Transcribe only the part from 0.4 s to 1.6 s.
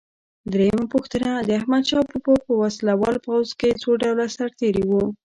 درېمه پوښتنه: د